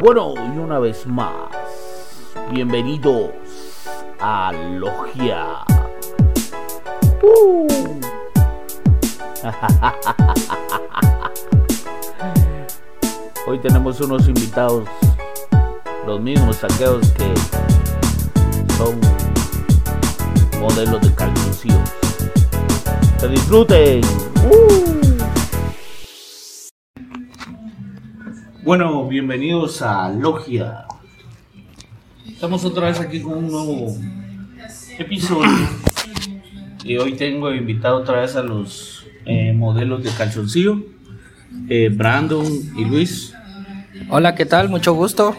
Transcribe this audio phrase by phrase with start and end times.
[0.00, 1.32] Bueno, y una vez más,
[2.50, 3.30] bienvenidos
[4.20, 5.64] a Logia.
[7.22, 7.66] Uh.
[13.46, 14.86] Hoy tenemos unos invitados,
[16.06, 17.32] los mismos saqueos que
[18.76, 19.00] son
[20.60, 21.90] modelos de calzoncillos.
[23.20, 24.00] ¡Que disfruten!
[24.50, 25.15] Uh.
[28.66, 30.86] Bueno, bienvenidos a Logia.
[32.28, 33.96] Estamos otra vez aquí con un nuevo
[34.98, 35.50] episodio.
[36.84, 40.82] Y hoy tengo invitado otra vez a los eh, modelos de calzoncillo,
[41.68, 42.44] eh, Brandon
[42.76, 43.32] y Luis.
[44.10, 44.68] Hola, ¿qué tal?
[44.68, 45.36] Mucho gusto.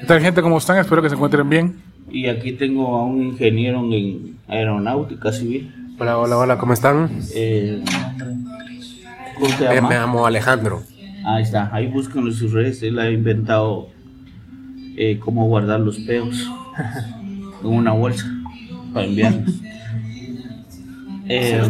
[0.00, 0.40] ¿Qué tal, gente?
[0.40, 0.78] ¿Cómo están?
[0.78, 1.82] Espero que se encuentren bien.
[2.08, 5.74] Y aquí tengo a un ingeniero en aeronáutica civil.
[5.98, 7.10] Hola, hola, hola, ¿cómo están?
[7.34, 7.82] Eh,
[9.34, 9.90] ¿Cómo te Eh, llamas?
[9.90, 10.82] me llamo Alejandro.
[11.28, 12.82] Ahí está, ahí búsquenlo en sus redes.
[12.82, 13.90] Él ha inventado
[14.96, 16.50] eh, cómo guardar los peos
[17.62, 18.26] en una bolsa
[18.92, 19.54] para enviarlos.
[21.30, 21.60] Eh,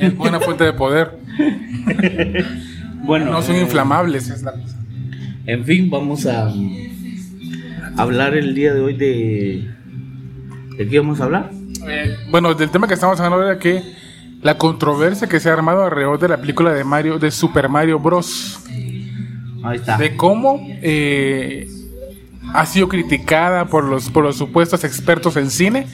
[0.00, 1.18] Es buena fuente de poder.
[3.04, 4.30] bueno, No son eh, inflamables.
[4.30, 4.78] es la cosa.
[5.44, 9.68] En fin, vamos a mm, hablar el día de hoy de.
[10.78, 11.50] ¿De qué vamos a hablar?
[11.86, 13.82] Eh, bueno, del tema que estamos hablando era que
[14.42, 17.98] la controversia que se ha armado alrededor de la película de Mario, de Super Mario
[17.98, 18.60] Bros.
[19.64, 19.98] Ahí está.
[19.98, 21.68] De cómo eh,
[22.54, 25.86] ha sido criticada por los, por los supuestos expertos en cine.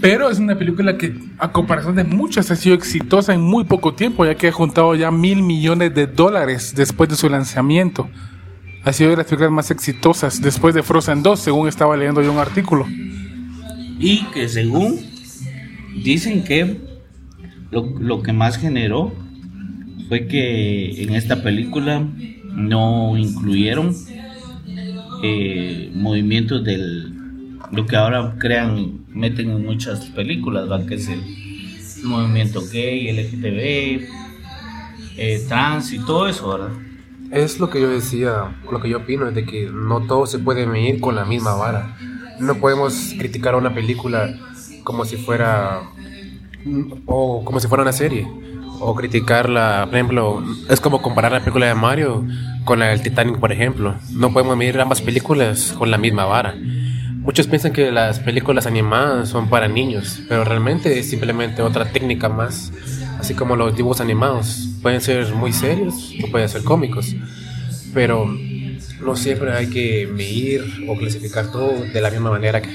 [0.00, 3.94] Pero es una película que, a comparación de muchas, ha sido exitosa en muy poco
[3.94, 8.08] tiempo, ya que ha juntado ya mil millones de dólares después de su lanzamiento.
[8.82, 12.32] Ha sido de las películas más exitosas después de Frozen 2, según estaba leyendo yo
[12.32, 12.86] un artículo.
[13.98, 14.98] Y que según
[16.02, 16.89] dicen que
[17.70, 19.12] lo, lo que más generó
[20.08, 22.04] fue que en esta película
[22.54, 23.94] no incluyeron
[25.22, 27.14] eh, movimientos del
[27.70, 30.84] lo que ahora crean meten en muchas películas ¿va?
[30.86, 31.22] que es el
[32.02, 34.08] movimiento gay LGTB
[35.16, 36.70] eh, trans y todo eso verdad
[37.30, 40.38] Es lo que yo decía, lo que yo opino, es de que no todo se
[40.38, 41.96] puede medir con la misma vara.
[42.40, 44.34] No podemos criticar una película
[44.82, 45.82] como si fuera
[47.06, 48.26] o como si fuera una serie
[48.80, 52.24] o criticarla, por ejemplo, es como comparar la película de Mario
[52.64, 53.94] con la del Titanic, por ejemplo.
[54.12, 56.54] No podemos medir ambas películas con la misma vara.
[57.16, 62.30] Muchos piensan que las películas animadas son para niños, pero realmente es simplemente otra técnica
[62.30, 62.72] más,
[63.18, 64.68] así como los dibujos animados.
[64.80, 67.14] Pueden ser muy serios o pueden ser cómicos,
[67.92, 68.26] pero
[69.04, 72.70] no siempre hay que medir o clasificar todo de la misma manera que...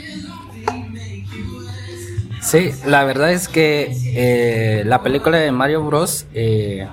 [2.45, 6.25] Sí, la verdad es que eh, la película de Mario Bros.
[6.33, 6.87] eh,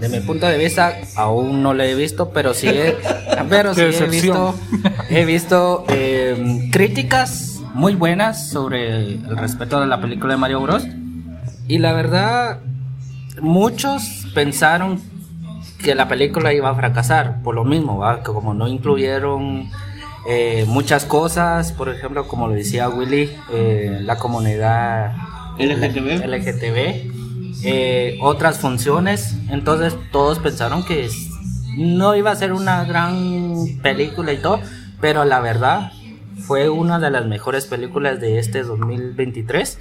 [0.00, 2.96] de mi punto de vista, aún no la he visto, pero sí he,
[3.48, 4.54] pero sí Qué he decepción.
[4.54, 4.54] visto,
[5.10, 10.84] he visto eh, críticas muy buenas sobre el respeto de la película de Mario Bros.
[11.66, 12.60] Y la verdad,
[13.40, 15.00] muchos pensaron
[15.82, 18.18] que la película iba a fracasar por lo mismo, ¿va?
[18.22, 19.68] que como no incluyeron
[20.30, 25.14] eh, muchas cosas, por ejemplo, como lo decía Willy, eh, la comunidad
[25.58, 26.26] LGTB.
[26.26, 31.08] LGTB, eh, otras funciones, entonces todos pensaron que
[31.78, 34.60] no iba a ser una gran película y todo,
[35.00, 35.92] pero la verdad
[36.36, 39.78] fue una de las mejores películas de este 2023,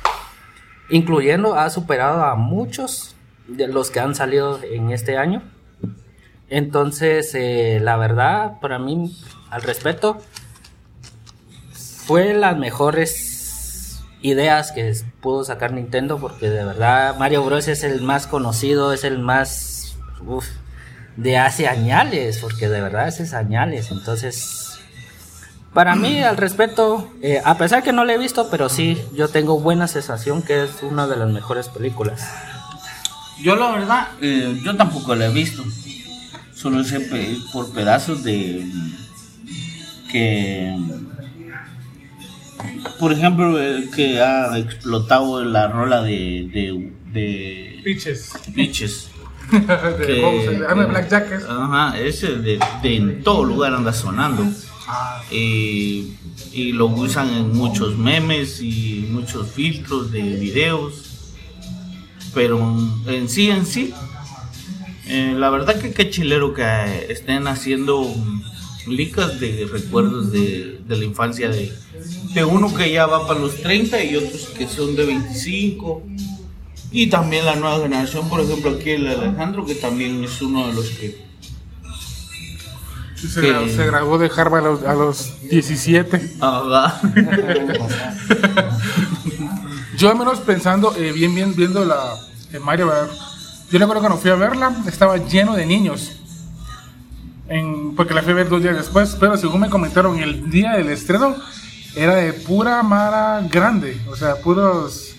[0.91, 3.17] incluyendo, ha superado a muchos
[3.49, 5.41] de los que han salido en este año.
[6.49, 9.13] Entonces, eh, la verdad, para mí,
[9.49, 10.21] al respecto,
[12.05, 18.01] fue las mejores ideas que pudo sacar Nintendo porque de verdad Mario Bros es el
[18.01, 20.45] más conocido, es el más uf,
[21.15, 24.79] de hace añales, porque de verdad es hace añales, entonces
[25.73, 29.27] para mí al respecto, eh, a pesar que no lo he visto, pero sí, yo
[29.27, 32.27] tengo buena sensación que es una de las mejores películas.
[33.43, 35.63] Yo la verdad, eh, yo tampoco la he visto.
[36.55, 36.99] Solo sé
[37.53, 38.65] por pedazos de
[40.11, 40.75] que,
[42.99, 48.31] por ejemplo, el que ha explotado la rola de de, de Pitches.
[48.53, 49.09] Bitches.
[49.51, 49.59] de
[50.05, 51.13] Que- de- ah, no, Black.
[51.47, 54.45] Ajá, ese de, de en todo lugar anda sonando.
[55.31, 56.13] Y,
[56.53, 61.03] y lo usan en muchos memes y muchos filtros de videos.
[62.33, 62.59] Pero
[63.07, 63.93] en sí, en sí,
[65.07, 68.05] eh, la verdad que qué chilero que eh, estén haciendo
[68.87, 71.71] licas de recuerdos de, de la infancia de,
[72.33, 76.03] de uno que ya va para los 30 y otros que son de 25.
[76.91, 80.73] Y también la nueva generación, por ejemplo, aquí el Alejandro, que también es uno de
[80.73, 81.25] los que
[83.15, 86.35] Se, que- gra- se graduó de Harvard a los, a los 17.
[86.39, 87.01] Ajá.
[89.97, 92.13] Yo al menos pensando, eh, bien, bien, viendo la
[92.51, 92.91] de Mario,
[93.71, 96.11] yo recuerdo cuando fui a verla, estaba lleno de niños.
[97.49, 100.73] En- porque la fui a ver dos días después, pero según me comentaron, el día
[100.73, 101.35] del estreno
[101.95, 105.15] era de pura mara grande, o sea, puros,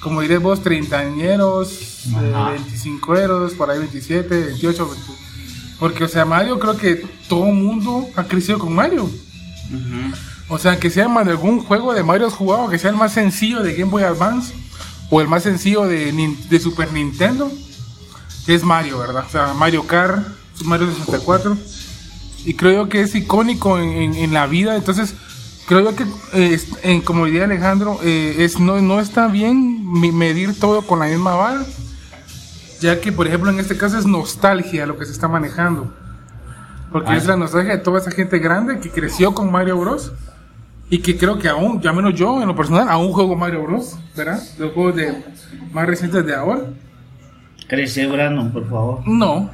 [0.00, 2.32] como dirías vos, treintañeros, eh.
[2.54, 5.12] 25 euros, por ahí 27, 28, 20.
[5.78, 9.04] porque, o sea, Mario creo que todo el mundo ha crecido con Mario.
[9.04, 10.14] Ujú.
[10.48, 12.96] O sea, que sea más de algún juego de Mario has jugado, que sea el
[12.96, 14.54] más sencillo de Game Boy Advance
[15.10, 16.12] o el más sencillo de,
[16.48, 17.50] de Super Nintendo,
[18.46, 19.24] es Mario, ¿verdad?
[19.26, 20.26] O sea, Mario Kart,
[20.64, 21.56] Mario 64.
[22.44, 24.74] Y creo yo que es icónico en, en- en la vida.
[24.76, 25.14] Entonces,
[25.66, 29.84] creo yo que, eh, en, como diría Alejandro, eh, es, no, no está bien
[30.16, 31.62] medir todo con la misma vara.
[32.80, 35.94] Ya que, por ejemplo, en este caso es nostalgia lo que se está manejando.
[36.90, 37.16] Porque Ah.
[37.16, 40.12] es la nostalgia de toda esa gente grande que creció con Mario Bros.
[40.90, 43.96] Y que creo que aún, ya menos yo en lo personal, aún juego Mario Bros.
[44.16, 44.42] ¿Verdad?
[44.58, 45.24] Los juegos de,
[45.72, 46.62] más recientes de ahora.
[47.68, 49.00] Crece, Brandon, por favor.
[49.06, 49.50] No.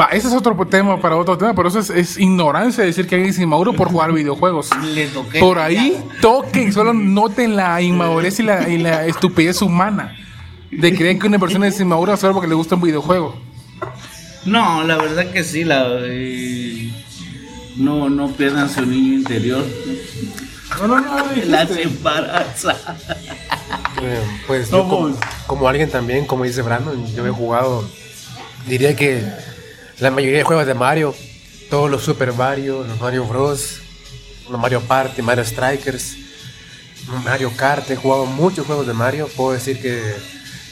[0.00, 3.16] Va, ese es otro tema para otro tema, pero eso es, es ignorancia decir que
[3.16, 4.70] alguien es inmaduro por jugar videojuegos.
[4.94, 5.40] Le toqué.
[5.40, 10.16] Por ahí toquen, solo noten la inmadurez y la, y la estupidez humana
[10.70, 13.34] de creer que una persona es inmadura solo porque le gusta un videojuego.
[14.44, 16.90] No, la verdad que sí, la, eh,
[17.76, 19.64] no, no pierdan su niño interior.
[20.80, 22.76] No, no, no, Las embaraza.
[24.02, 25.16] Eh, pues No, yo como, vos.
[25.46, 27.84] como alguien también, como dice Brandon, yo he jugado,
[28.68, 29.22] diría que
[29.98, 31.14] la mayoría de juegos de Mario,
[31.70, 33.80] todos los Super Mario, los Mario Bros,
[34.50, 36.16] los Mario Party, Mario Strikers,
[37.24, 40.14] Mario Kart, he jugado muchos juegos de Mario, puedo decir que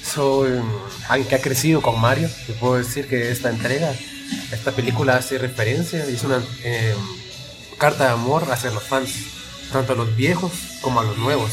[0.02, 0.60] soy
[1.08, 3.92] alguien que ha crecido con Mario, y puedo decir que esta entrega,
[4.52, 6.94] esta película hace referencia, es una eh,
[7.78, 9.10] carta de amor hacia los fans,
[9.72, 10.52] tanto a los viejos
[10.82, 11.50] como a los nuevos.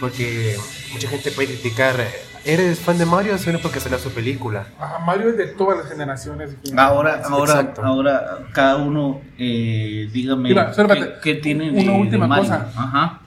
[0.00, 0.58] Porque
[0.92, 3.36] mucha gente puede criticar, eh, ¿eres fan de Mario?
[3.38, 4.66] Solo porque salió su película.
[4.78, 6.50] Ajá, Mario es de todas las generaciones.
[6.76, 7.82] Ahora, ahora, Exacto.
[7.84, 12.44] ahora, cada uno, eh, dígame, Mira, ¿qué, qué tiene de, Una de última Mario?
[12.44, 12.70] cosa.
[12.76, 13.20] Ajá.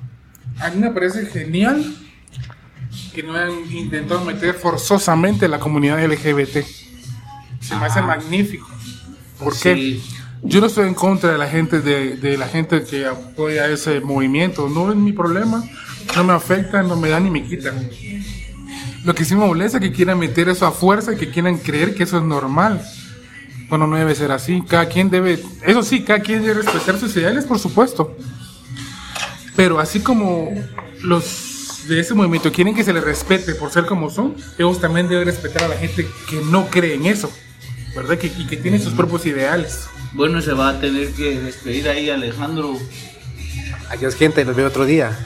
[0.59, 1.83] A mí me parece genial
[3.13, 6.63] que no hayan intentado meter forzosamente la comunidad LGBT.
[7.59, 8.67] Se me hace magnífico.
[9.39, 10.03] Porque Sí.
[10.43, 13.99] yo no estoy en contra de la gente de, de la gente que apoya ese
[13.99, 14.67] movimiento.
[14.69, 15.63] No es mi problema.
[16.15, 17.73] No me afecta, no me da ni me quita.
[19.03, 21.57] Lo que sí me molesta es que quieran meter eso a fuerza y que quieran
[21.57, 22.81] creer que eso es normal.
[23.69, 24.63] Bueno, no debe ser así.
[24.67, 28.15] Cada quien debe, eso sí, cada quien debe respetar sus ideales, por supuesto.
[29.55, 30.51] Pero así como
[31.01, 35.07] los de ese movimiento quieren que se les respete por ser como son, ellos también
[35.07, 37.31] deben respetar a la gente que no cree en eso,
[37.95, 38.17] ¿verdad?
[38.17, 39.87] Que, y que tiene sus propios ideales.
[40.13, 42.77] Bueno, se va a tener que despedir ahí Alejandro.
[43.89, 45.17] Adiós gente, los veo otro día.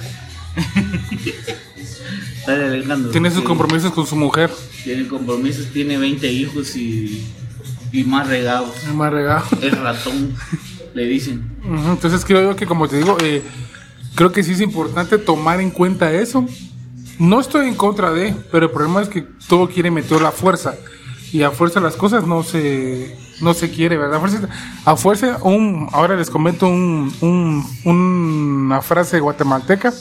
[2.48, 3.12] Alejandro.
[3.12, 4.52] Tiene sus compromisos con su mujer.
[4.84, 7.26] Tiene compromisos, tiene 20 hijos y,
[7.92, 8.72] y más regados.
[8.94, 9.46] Más regalo.
[9.62, 10.34] Es ratón,
[10.94, 11.56] le dicen.
[11.64, 13.42] Entonces creo yo que como te digo, eh,
[14.16, 16.46] creo que sí es importante tomar en cuenta eso.
[17.20, 20.74] No estoy en contra de, pero el problema es que todo quiere meter la fuerza.
[21.32, 24.18] Y a fuerza las cosas no se, no se quiere, ¿verdad?
[24.18, 24.50] A fuerza,
[24.84, 29.94] a fuerza un, ahora les comento un, un- una frase guatemalteca.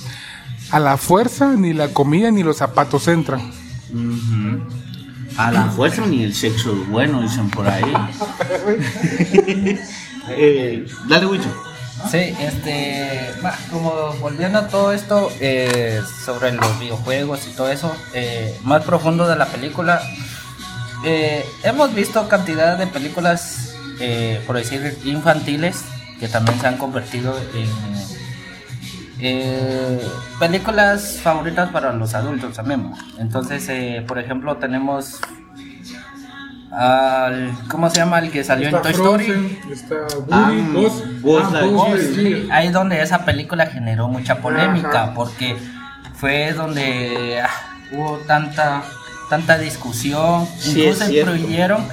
[0.70, 3.50] A la fuerza ni la comida ni los zapatos entran.
[5.36, 7.84] A la fuerza ni el sexo es bueno, dicen por ahí.
[10.32, 11.48] Eh, dale, Wicho.
[12.08, 13.32] Sí, este,
[13.72, 19.26] como volviendo a todo esto eh, sobre los videojuegos y todo eso, eh, más profundo
[19.26, 20.00] de la película,
[21.04, 25.82] eh, hemos visto cantidad de películas, eh, por decir, infantiles,
[26.18, 28.19] que también se han convertido en
[29.22, 30.00] eh,
[30.38, 32.92] películas favoritas para los adultos también.
[33.18, 35.20] Entonces, eh, por ejemplo, tenemos
[36.72, 38.20] al, ¿cómo se llama?
[38.20, 39.24] El que salió en Toy Story.
[39.24, 41.90] Frozen, está Woody, Ah, Buzz, Buzz ah, Lightyear.
[41.90, 45.14] Buzz Sí, ahí es donde esa película generó mucha polémica, Ajá.
[45.14, 45.56] porque
[46.14, 47.50] fue donde ah,
[47.92, 48.82] hubo tanta
[49.28, 51.86] tanta discusión, Sí, incluso prohibieron,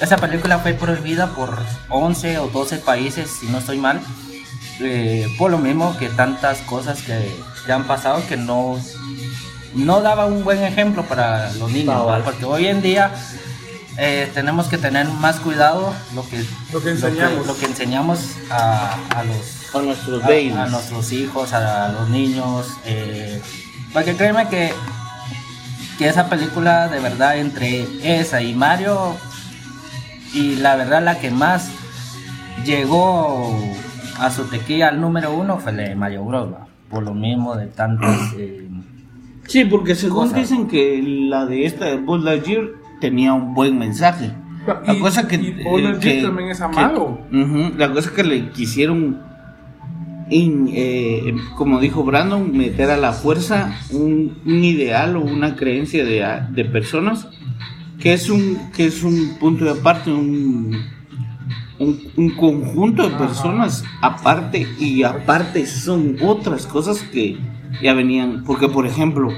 [0.00, 4.00] esa película fue prohibida por 11 o 12 países, si no estoy mal,
[4.80, 7.34] eh, por lo mismo que tantas cosas que
[7.66, 8.78] ya han pasado que no,
[9.74, 13.10] no daba un buen ejemplo para los niños, porque hoy en día
[13.98, 17.46] eh, tenemos que tener más cuidado lo que, Lo que enseñamos.
[17.46, 18.18] lo que enseñamos
[18.50, 22.66] a, a los A nuestros a nuestros hijos, a, los niños.
[22.84, 23.40] eh,
[23.92, 24.74] porque créeme que,
[25.98, 27.86] que esa película de verdad entre
[28.20, 29.16] esa y Mario,
[30.34, 31.68] y la verdad la que más
[32.64, 33.58] llegó
[34.18, 36.52] a su tequilla al número uno fue la de Mario Bros.
[36.52, 36.66] ¿va?
[36.90, 38.32] Por lo mismo de tantas.
[38.38, 38.68] eh,
[39.46, 40.38] Sí, porque según Cosas.
[40.40, 42.64] dicen que la de esta de Buzz Lightyear
[43.00, 44.32] tenía un buen mensaje.
[44.84, 47.20] La Y- cosa que, y Buzz eh, que- también es que- amado.
[47.32, 49.20] Ujú, la cosa que le quisieron,
[50.30, 56.04] in- eh, como dijo Brandon, meter a la fuerza un, un ideal o una creencia
[56.04, 57.28] de, a- de personas
[58.00, 60.76] que es un que es un punto de aparte, un,
[61.78, 67.38] un, un conjunto de personas aparte y aparte son otras cosas que
[67.82, 69.30] ya venían, porque por ejemplo,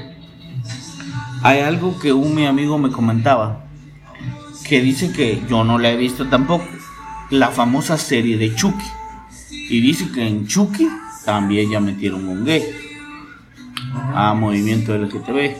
[1.43, 3.65] hay algo que un mi amigo me comentaba,
[4.69, 6.65] que dice que yo no la he visto tampoco,
[7.31, 8.87] la famosa serie de Chucky.
[9.51, 10.89] Y dice que en Chucky
[11.25, 12.63] también ya metieron un gay
[14.15, 15.57] a movimiento LGTB.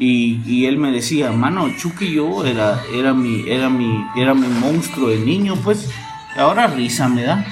[0.00, 4.46] Y, y él me decía, mano, Chucky yo era, era mi, era mi, era mi
[4.48, 5.90] monstruo de niño, pues,
[6.36, 7.44] ahora risa me da.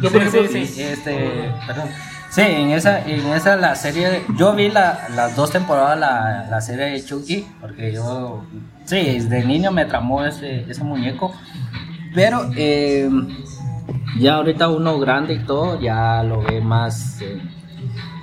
[0.00, 0.18] Yo Sí,
[0.50, 1.88] sí, sí, este, perdón.
[2.30, 6.60] Sí, en esa, en esa la serie, yo vi la, las dos temporadas la, la
[6.60, 8.44] serie de Chucky, porque yo,
[8.84, 11.34] sí, desde niño me tramó ese, ese muñeco,
[12.14, 13.08] pero eh,
[14.18, 17.20] ya ahorita uno grande y todo, ya lo ve más...
[17.20, 17.40] eh,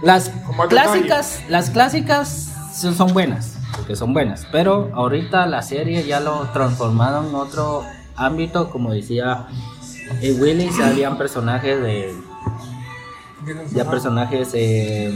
[0.02, 0.32] las
[0.70, 6.48] clásicas, las clásicas son, son buenas, porque son buenas, pero ahorita la serie ya lo
[6.54, 7.84] transformaron en otro
[8.16, 9.48] ámbito, como decía
[10.22, 12.14] eh, Willy, habían personajes de
[13.72, 15.14] ya personajes eh,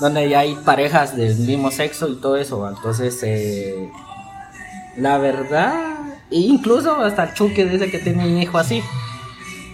[0.00, 3.90] donde ya hay parejas del mismo sexo y todo eso, entonces eh,
[4.96, 5.94] la verdad,
[6.30, 8.82] e incluso hasta Chucky dice que tiene un hijo así,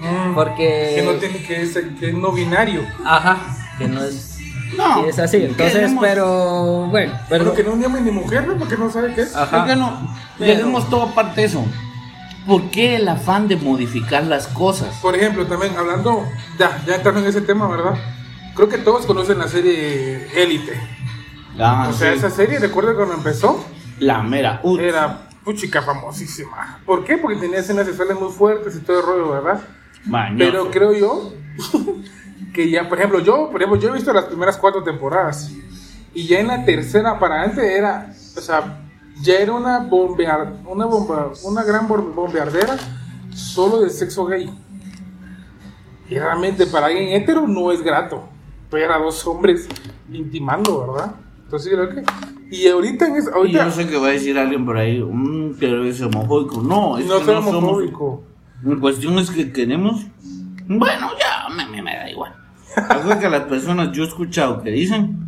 [0.00, 2.82] mm, porque que no tiene que ser que es no binario.
[3.04, 3.38] ajá,
[3.78, 4.37] que no es,
[4.76, 8.00] No, que es así, entonces, queremos- pero bueno, Pero pero que no es ni hombre
[8.02, 8.56] ni mujer, ¿no?
[8.56, 9.34] Porque no sabe qué es.
[9.34, 11.64] ajá, Es que no, Pero- dejemos todo aparte de eso.
[12.46, 14.96] ¿Por qué el afán de modificar las cosas?
[15.02, 16.24] Por ejemplo, también hablando,
[16.58, 17.94] ya, ya entrando en ese tema, ¿verdad?
[18.54, 20.72] Creo que todos conocen la serie Élite.
[21.58, 22.18] Ah, o sea, sí.
[22.18, 23.62] esa serie, recuerda cuando empezó,
[23.98, 24.60] La mera.
[24.62, 24.80] ut.
[24.80, 26.80] era puchica famosísima.
[26.86, 27.18] ¿Por qué?
[27.18, 29.60] Porque tenía escenas sexuales muy fuertes y todo el rollo, ¿verdad?
[30.04, 30.38] Mañoso.
[30.38, 31.32] Pero creo yo
[32.52, 35.50] que ya, por ejemplo, yo, por ejemplo, yo he visto las primeras cuatro temporadas
[36.14, 38.80] y ya en la tercera para adelante era, o sea,
[39.22, 42.76] ya era una bombear, una bomba, una gran bombeardera
[43.34, 44.50] solo de sexo gay.
[46.08, 48.28] Y realmente para alguien hetero no es grato
[48.70, 49.68] ver a dos hombres
[50.10, 51.14] intimando, ¿verdad?
[51.44, 52.02] Entonces creo que
[52.50, 55.02] y ahorita en esa, Y ahorita yo sé que va a decir alguien por ahí,
[55.02, 56.62] "Mm, pero es homofóbico.
[56.62, 57.54] No, es no que no somos.
[57.54, 58.22] homofóbico.
[58.62, 60.06] La cuestión es que queremos.
[60.66, 62.32] Bueno, ya, me, me- me da igual.
[62.88, 65.18] Algo que las personas, yo he escuchado que dicen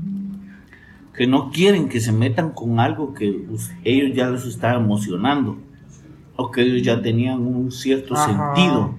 [1.16, 5.58] que no quieren que se metan con algo que us- ellos ya les está emocionando
[6.36, 8.26] o que ellos ya tenían un cierto Ajá.
[8.54, 8.94] sentido.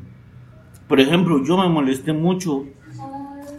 [0.87, 2.65] Por ejemplo, yo me molesté mucho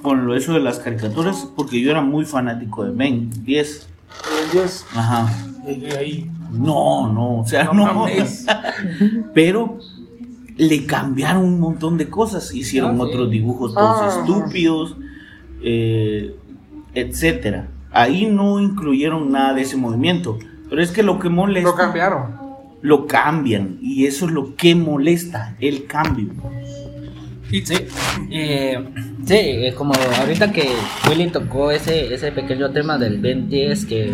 [0.03, 3.89] con lo eso de las caricaturas porque yo era muy fanático de Ben 10.
[3.89, 5.29] Eh, Dios, Ajá.
[5.99, 6.31] ahí.
[6.53, 8.07] No, no, o sea, No no.
[9.35, 9.79] Pero
[10.57, 14.21] le cambiaron un montón de cosas, hicieron Ah, otros dibujos todos Ah.
[14.21, 14.97] estúpidos,
[15.63, 16.35] eh,
[16.95, 17.69] etcétera.
[17.91, 22.37] Ahí no incluyeron nada de ese movimiento, pero es que lo que molesta Lo cambiaron.
[22.81, 26.29] lo cambian y eso es lo que molesta, el cambio.
[27.51, 27.63] Sí,
[28.31, 28.79] eh,
[29.27, 30.71] sí, eh, como ahorita que
[31.09, 34.11] Willy tocó ese, ese pequeño tema del Ben 10 que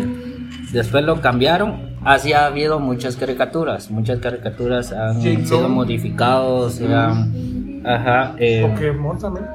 [0.71, 5.71] después lo cambiaron, así ha habido muchas caricaturas, muchas caricaturas han Jane sido Long.
[5.71, 9.45] modificados, han- ajá, eh, Pokémon también.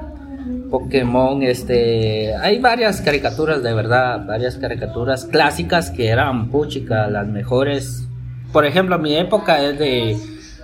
[0.70, 8.08] Pokémon, este, hay varias caricaturas de verdad, varias caricaturas clásicas que eran puchica, las mejores.
[8.52, 10.16] Por ejemplo, mi época es de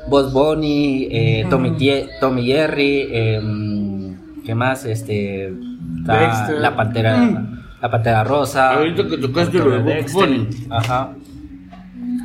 [0.08, 4.84] Boss Bunny, eh, Tommy, Tie- Tommy Jerry, em, ¿qué más?
[4.84, 5.52] Este,
[6.06, 6.58] Dexter.
[6.60, 7.60] la pantera, Mm.
[7.80, 8.70] La pantera rosa.
[8.70, 10.06] Ahorita que tocaste lo de.
[10.70, 11.14] Ajá.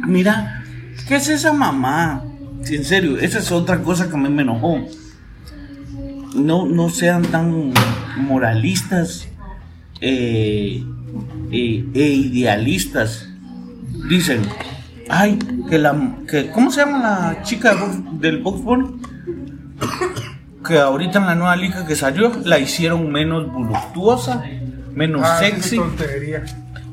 [0.06, 0.64] Mira,
[1.08, 2.24] ¿qué es esa mamá?
[2.68, 4.80] En serio, esa es otra cosa que a mí me enojó.
[6.36, 7.72] No, no sean tan
[8.18, 9.28] moralistas
[10.02, 10.84] eh,
[11.52, 13.30] eh, e idealistas.
[14.10, 14.42] Dicen,
[15.10, 16.18] ay, que la.
[16.30, 17.76] Que, ¿Cómo se llama la chica
[18.14, 18.88] del Box Bunny?
[20.66, 24.44] Que ahorita en la nueva liga que salió la hicieron menos voluptuosa,
[24.96, 25.80] menos Ah, sexy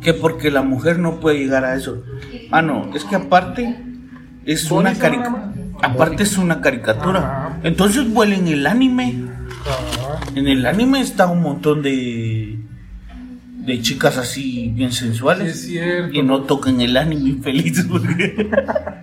[0.02, 2.02] que porque la mujer no puede llegar a eso.
[2.50, 3.76] Ah, no, es que aparte
[4.44, 5.52] es una caricatura.
[5.82, 7.18] Aparte es una caricatura.
[7.21, 7.61] Ajá.
[7.62, 9.14] Entonces vuela en el anime.
[9.66, 12.59] Ah, En el anime está un montón de
[13.64, 16.12] de chicas así bien sensuales Es cierto.
[16.18, 17.87] y no tocan el anime infeliz.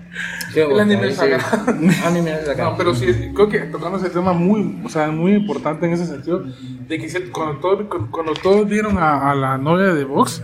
[0.53, 1.47] Qué El anime es sagrado.
[2.05, 2.71] Anime es sagrado.
[2.71, 6.05] No, pero sí, creo que tocando ese tema muy, o sea, muy importante en ese
[6.05, 6.43] sentido,
[6.87, 10.41] de que cuando, todo- cuando, todos vieron a, a la novia de Vox,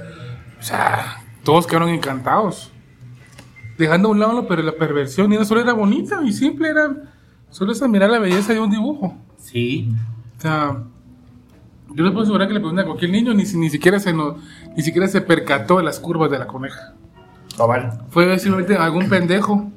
[0.59, 2.71] o sea, todos quedaron encantados.
[3.77, 6.69] Dejando a un lado la, per- la perversión, y no solo era bonita y simple,
[6.69, 6.95] era
[7.49, 9.17] solo es admirar la belleza de un dibujo.
[9.37, 9.89] Sí.
[10.37, 10.83] O sea,
[11.93, 14.13] yo les puedo asegurar que le pregunté a cualquier niño, ni, si- ni, siquiera se
[14.13, 14.37] no-
[14.75, 16.93] ni siquiera se percató de las curvas de la coneja.
[18.09, 19.71] Fue simplemente algún pendejo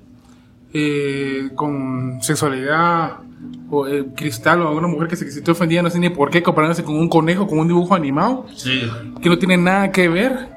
[0.72, 3.18] eh, con sexualidad
[3.70, 6.42] o eh, cristal o alguna mujer que se sintió ofendida, no sé ni por qué,
[6.42, 8.82] comparándose con un conejo, con un dibujo animado, Sí.
[9.22, 10.48] que no tiene nada que ver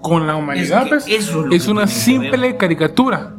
[0.00, 0.84] con la humanidad.
[0.84, 1.06] que pues.
[1.08, 3.32] eso es lo que es una que simple caricatura.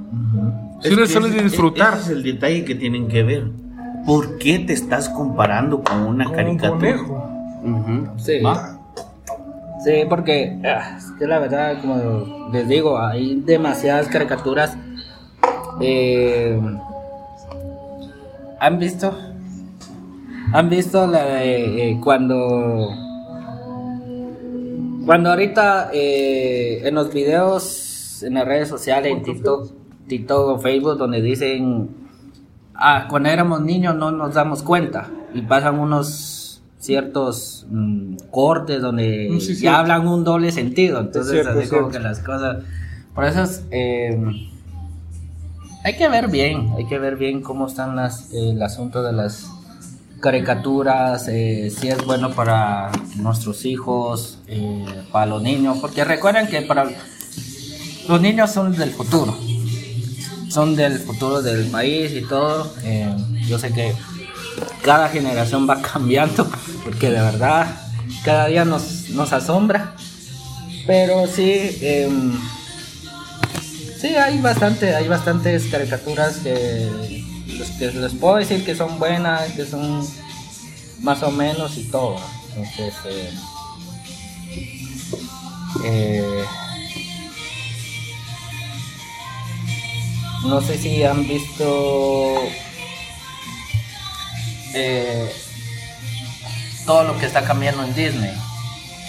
[0.82, 1.94] Solo es que solo de disfrutar.
[1.94, 3.46] Ese es el detalle que tienen que ver.
[4.06, 6.80] ¿Por qué te estás comparando con una con un caricatura?
[6.98, 7.30] conejo.
[7.64, 8.08] Ujú.
[8.18, 8.40] Sí.
[8.42, 8.80] ¿Va?
[9.84, 14.78] Sí, porque ah, es que la verdad, como les digo, hay demasiadas caricaturas.
[15.82, 16.60] Eh,
[18.60, 19.14] ¿Han visto?
[20.54, 22.90] ¿Han visto la de eh, cuando...
[25.06, 29.72] Cuando ahorita eh, en los videos, en las redes sociales, en TikTok,
[30.08, 31.90] TikTok o Facebook, donde dicen,
[32.74, 39.30] ah, cuando éramos niños no nos damos cuenta y pasan unos ciertos mm, cortes donde
[39.32, 42.64] Mm, sí, ya hablan un doble sentido, entonces cierto, así como que las cosas,
[43.14, 44.18] por eso es, eh,
[45.86, 49.46] hay que ver bien, hay que ver bien cómo están las, el asunto de las
[50.20, 56.64] caricaturas, eh, si es bueno para nuestros hijos, eh, para los niños, porque recuerden que
[56.64, 56.90] para
[58.08, 59.38] los niños son del futuro,
[60.50, 62.74] son del futuro del país y todo.
[62.84, 63.16] eh,
[63.48, 63.94] yo sé que
[64.82, 66.48] cada generación va cambiando,
[66.84, 67.68] porque de verdad
[68.24, 69.94] cada día nos, nos asombra,
[70.88, 71.78] pero sí.
[74.06, 77.24] Sí, hay bastante, hay bastantes caricaturas que,
[77.80, 80.08] que les puedo decir que son buenas, que son
[81.02, 82.20] más o menos y todo.
[82.50, 83.34] Entonces, eh,
[85.86, 86.46] eh,
[90.44, 92.44] no sé si han visto
[94.76, 95.34] eh,
[96.86, 98.34] todo lo que está cambiando en Disney.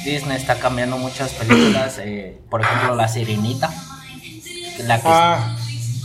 [0.06, 2.00] Disney está cambiando muchas películas,
[2.48, 3.70] por ejemplo La Sirenita,
[4.84, 5.56] la que, Ah,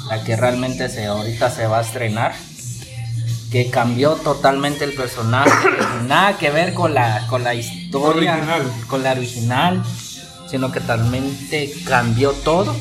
[0.09, 2.33] la que realmente se, ahorita se va a estrenar,
[3.51, 5.51] que cambió totalmente el personaje,
[6.07, 8.71] nada que ver con la, con la historia, Original.
[8.87, 9.83] con la original,
[10.49, 12.75] sino que totalmente cambió todo.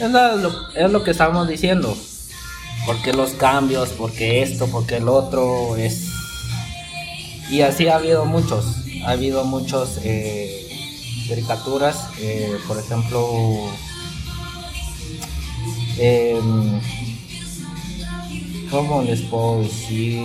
[0.00, 1.96] Es, lo, es lo que estábamos diciendo,
[2.84, 6.08] porque los cambios, porque esto, porque el otro, es...
[7.50, 8.66] Y así ha habido muchos,
[9.06, 10.68] ha habido muchos eh,
[11.28, 13.70] caricaturas, eh, por ejemplo...
[15.98, 16.80] Em,
[18.70, 20.20] ¿Cómo les puedo decir?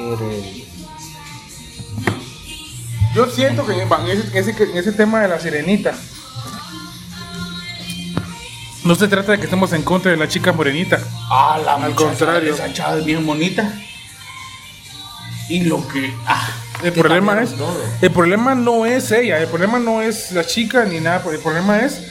[3.15, 5.93] Yo siento que en ese, en ese- en ese tema de la sirenita,
[8.83, 10.99] no se trata de que estemos en contra de la chica morenita.
[11.29, 12.53] Ah, la Al contrario.
[12.53, 13.71] Esa chava es bien bonita.
[15.49, 16.13] Y lo que.
[16.25, 16.49] Ah,
[16.83, 17.77] El Que problema es, todo.
[18.01, 21.79] el problema no es ella, el problema no es la chica ni nada, el problema
[21.81, 22.01] es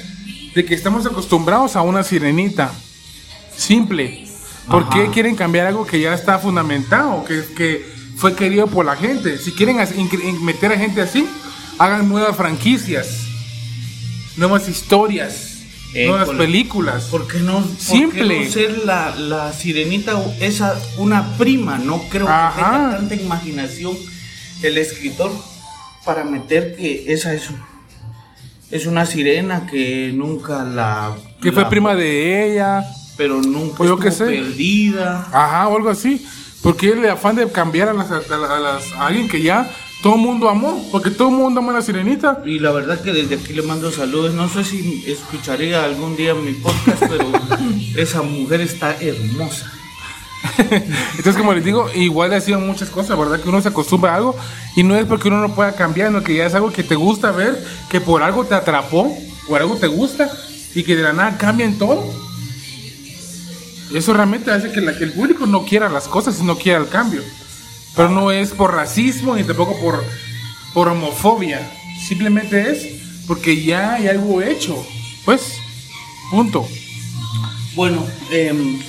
[0.54, 2.70] de que estamos acostumbrados a una sirenita
[3.60, 4.26] simple.
[4.68, 4.90] ¿Por Ajá.
[4.94, 7.84] qué quieren cambiar algo que ya está fundamentado, que, que
[8.16, 9.38] fue querido por la gente?
[9.38, 9.78] Si quieren
[10.44, 11.26] meter a gente así,
[11.78, 13.26] hagan nuevas franquicias,
[14.36, 15.46] nuevas historias,
[15.92, 17.04] Eh, nuevas películas.
[17.10, 18.38] ¿Por qué no, por Simple.
[18.38, 21.78] qué no ser la, la sirenita esa una prima?
[21.78, 23.96] No creo que tenga tanta imaginación
[24.62, 25.32] el escritor
[26.04, 27.48] para meter que esa es,
[28.70, 31.16] es una sirena que nunca la.
[31.42, 32.84] Que fue prima de ella.
[33.16, 34.24] Pero nunca Pues estuvo sé.
[34.26, 35.28] perdida.
[35.32, 36.24] Ajá, o algo así.
[36.62, 39.70] Porque el afán de cambiar a, las, a, las- a las- a alguien que ya
[40.02, 40.88] todo el mundo amó.
[40.90, 42.42] Porque todo el mundo ama a la sirenita.
[42.46, 44.34] Y la verdad que desde aquí le mando saludos.
[44.34, 47.30] No sé si escucharía algún día mi podcast, pero
[47.96, 49.70] esa mujer está hermosa.
[50.58, 53.40] Entonces, como les digo, igual ha sido muchas cosas, ¿verdad?
[53.40, 54.34] Que uno se acostumbra a algo
[54.74, 56.94] y no es porque uno no pueda cambiar, sino que ya es algo que te
[56.94, 59.14] gusta ver, que por algo te atrapó,
[59.46, 60.30] por algo te gusta
[60.74, 62.02] y que de la nada cambian todo.
[63.94, 67.22] Eso realmente hace que, el público no quiera las cosas y no quiera el cambio.
[67.96, 70.04] Pero no es por racismo ni tampoco por,
[70.72, 71.60] por homofobia.
[72.06, 74.76] Simplemente es porque ya hay algo hecho.
[75.24, 75.54] Pues,
[76.30, 76.66] punto.
[77.74, 78.80] Bueno, em,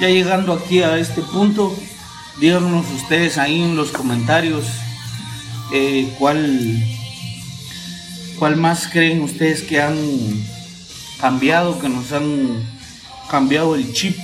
[0.00, 1.76] ya llegando aquí a este punto,
[2.40, 4.66] díganos ustedes ahí en los comentarios
[5.72, 6.82] eh, cuál,
[8.38, 9.96] cuál más creen ustedes que han
[11.20, 12.79] cambiado, que nos han
[13.30, 14.16] cambiado el chip,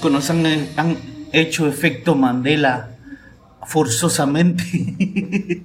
[0.00, 0.96] que nos han, han
[1.32, 2.96] hecho efecto Mandela
[3.66, 5.62] forzosamente.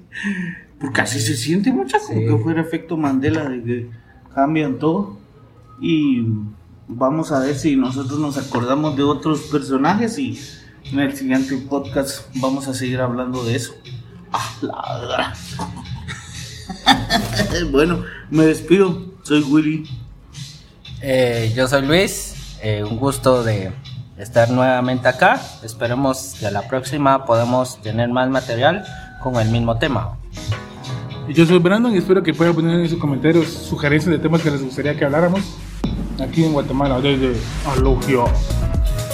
[0.80, 3.90] Porque así se siente mucha como que fuera efecto Mandela de que
[4.34, 5.18] cambian todo.
[5.80, 6.24] Y
[6.86, 10.38] vamos a ver si nosotros nos acordamos de otros personajes y
[10.92, 13.74] en el siguiente podcast vamos a seguir hablando de eso.
[14.32, 15.34] Ah, la
[17.70, 19.08] bueno, me despido.
[19.22, 19.84] Soy Willy.
[21.00, 23.72] Eh, yo soy Luis, eh, un gusto de
[24.18, 25.40] estar nuevamente acá.
[25.62, 28.84] Esperemos que la próxima podamos tener más material
[29.22, 30.18] con el mismo tema.
[31.28, 34.42] Y Yo soy Brandon y espero que puedan poner en sus comentarios sugerencias de temas
[34.42, 35.42] que les gustaría que habláramos
[36.20, 37.34] aquí en Guatemala desde
[37.66, 38.24] Alogia.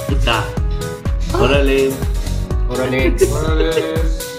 [0.09, 0.45] Puta.
[1.39, 1.91] Órale.
[2.69, 3.17] Órale.
[3.31, 4.34] Órale.